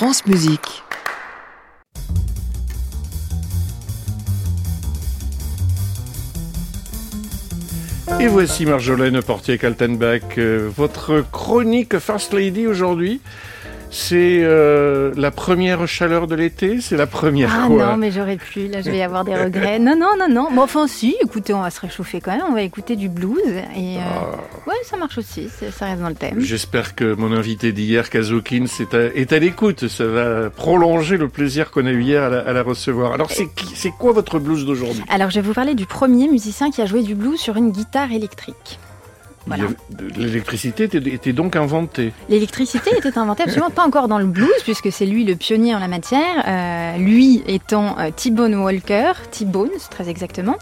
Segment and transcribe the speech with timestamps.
[0.00, 0.82] France Musique.
[8.18, 13.20] Et voici Marjolaine Portier-Kaltenbach, euh, votre chronique First Lady aujourd'hui.
[13.90, 18.36] C'est euh, la première chaleur de l'été C'est la première Ah quoi non, mais j'aurais
[18.36, 18.68] pu.
[18.68, 19.80] Là, je vais avoir des regrets.
[19.80, 20.48] Non, non, non, non.
[20.50, 22.46] Bon, enfin, si, écoutez, on va se réchauffer quand même.
[22.48, 23.36] On va écouter du blues.
[23.76, 24.38] Et euh, Ah.
[24.84, 25.48] Ça marche aussi.
[25.72, 26.40] Ça reste dans le thème.
[26.40, 29.88] J'espère que mon invité d'hier, Kazokins, est à, est à l'écoute.
[29.88, 33.12] Ça va prolonger le plaisir qu'on a eu hier à la, à la recevoir.
[33.12, 35.02] Alors, c'est quoi votre blues d'aujourd'hui?
[35.08, 37.70] Alors, je vais vous parler du premier musicien qui a joué du blues sur une
[37.70, 38.78] guitare électrique.
[39.46, 39.64] Voilà.
[40.16, 42.12] L'électricité était, était donc inventée.
[42.28, 45.78] L'électricité était inventée absolument pas encore dans le blues, puisque c'est lui le pionnier en
[45.78, 46.44] la matière.
[46.46, 50.56] euh, lui étant euh, T-Bone Walker, T-Bone très exactement.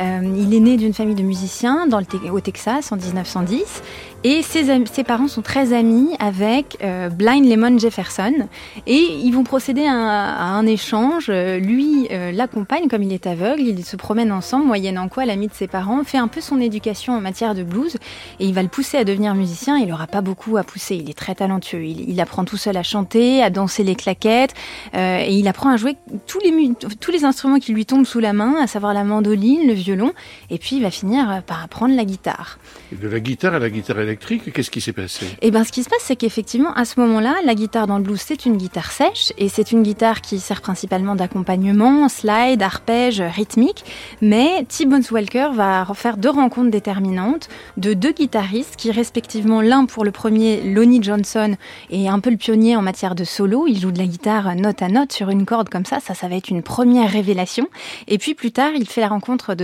[0.00, 3.82] Euh, il est né d'une famille de musiciens dans le au Texas en 1910.
[4.28, 8.48] Et ses, parents sont très amis avec euh, Blind Lemon Jefferson.
[8.88, 11.30] Et ils vont procéder à un, échange.
[11.30, 13.62] Lui euh, l'accompagne comme il est aveugle.
[13.62, 17.12] Ils se promènent ensemble, moyennant quoi l'ami de ses parents fait un peu son éducation
[17.12, 17.98] en matière de blues.
[18.40, 19.78] Et il va le pousser à devenir musicien.
[19.78, 20.96] Il n'aura pas beaucoup à pousser.
[20.96, 21.84] Il est très talentueux.
[21.84, 24.54] Il, apprend tout seul à chanter, à danser les claquettes.
[24.96, 25.94] euh, et il apprend à jouer
[26.26, 29.68] tous les, tous les instruments qui lui tombent sous la main, à savoir la mandoline,
[29.68, 30.12] le violon.
[30.50, 32.58] Et puis il va finir par apprendre la guitare.
[32.90, 35.82] De la guitare à la guitare électrique, qu'est-ce qui s'est passé Et bien, ce qui
[35.82, 38.90] se passe, c'est qu'effectivement, à ce moment-là, la guitare dans le blues, c'est une guitare
[38.90, 43.84] sèche et c'est une guitare qui sert principalement d'accompagnement, slide, arpège, rythmique.
[44.20, 50.04] Mais T-Bones Walker va faire deux rencontres déterminantes de deux guitaristes qui, respectivement, l'un pour
[50.04, 51.56] le premier, Lonnie Johnson,
[51.90, 53.66] est un peu le pionnier en matière de solo.
[53.66, 56.00] Il joue de la guitare note à note sur une corde comme ça.
[56.00, 57.68] Ça, ça va être une première révélation.
[58.08, 59.54] Et puis plus tard, il fait la rencontre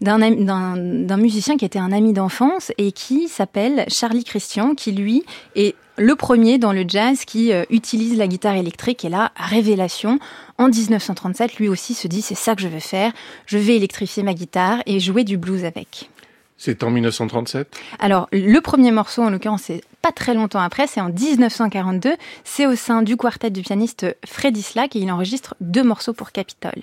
[0.00, 5.74] d'un musicien qui était un ami d'enfance et qui s'appelle Charlie Christian, qui lui est
[5.98, 9.04] le premier dans le jazz qui euh, utilise la guitare électrique.
[9.04, 10.18] Et là, révélation,
[10.58, 13.12] en 1937, lui aussi se dit c'est ça que je veux faire,
[13.46, 16.10] je vais électrifier ma guitare et jouer du blues avec.
[16.58, 21.00] C'est en 1937 Alors, le premier morceau, en l'occurrence, c'est pas très longtemps après, c'est
[21.00, 22.14] en 1942.
[22.44, 26.32] C'est au sein du quartet du pianiste Freddy Slack et il enregistre deux morceaux pour
[26.32, 26.80] Capitol.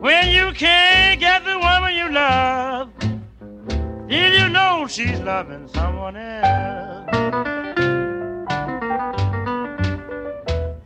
[0.00, 2.88] When you can't get the woman you love,
[4.08, 7.08] then you know she's loving someone else.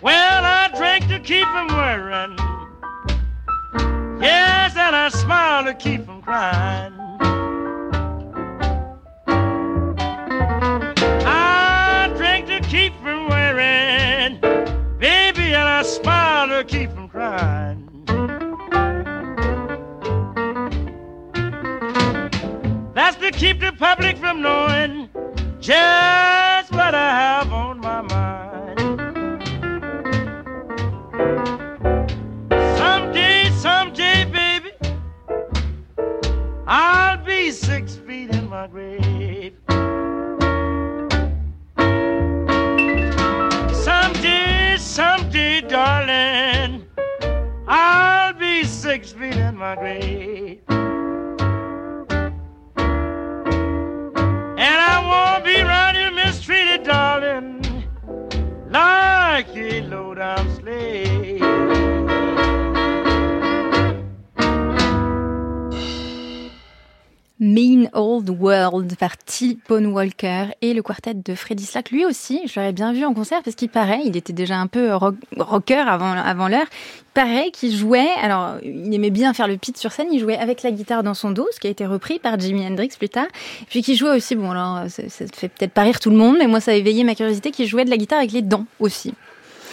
[0.01, 2.39] Well, I drink to keep from worrying.
[4.19, 6.95] Yes, and I smile to keep from crying.
[11.27, 14.41] I drink to keep from worrying.
[14.99, 17.82] Baby, and I smile to keep from crying.
[23.03, 25.09] That's to keep the public from knowing
[25.59, 28.79] just what I have on my mind.
[32.79, 34.71] Someday, someday, baby,
[36.69, 39.57] I'll be six feet in my grave.
[43.83, 46.87] Someday, someday, darling,
[47.67, 50.61] I'll be six feet in my grave.
[67.43, 69.59] Mean Old World par T.
[69.69, 71.91] Bone Walker et le quartet de Freddy Slack.
[71.91, 74.69] Lui aussi, je l'aurais bien vu en concert parce qu'il paraît, il était déjà un
[74.69, 76.69] peu rock, rocker avant, avant l'heure.
[76.71, 80.39] Il paraît qu'il jouait, alors il aimait bien faire le pit sur scène, il jouait
[80.39, 83.09] avec la guitare dans son dos, ce qui a été repris par Jimi Hendrix plus
[83.09, 83.27] tard.
[83.69, 86.37] Puis qu'il jouait aussi, bon alors ça, ça fait peut-être pas rire tout le monde,
[86.39, 88.67] mais moi ça a éveillé ma curiosité, qu'il jouait de la guitare avec les dents
[88.79, 89.15] aussi.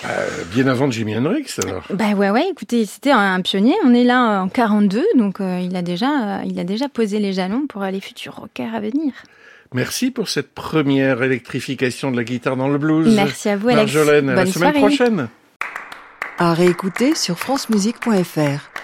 [0.06, 1.84] Euh, bien avant Jimi Hendrix, alors.
[1.90, 2.46] Bah ouais, ouais.
[2.52, 3.76] Écoutez, c'était un, un pionnier.
[3.84, 7.20] On est là en 42, donc euh, il a déjà, euh, il a déjà posé
[7.20, 9.12] les jalons pour les futurs rockers à venir.
[9.74, 13.14] Merci pour cette première électrification de la guitare dans le blues.
[13.14, 13.94] Merci à vous, Alex.
[13.94, 14.88] Marjolaine, à la Bonne semaine soirée.
[14.88, 15.28] prochaine.
[16.38, 18.79] À réécouter sur francemusique.fr.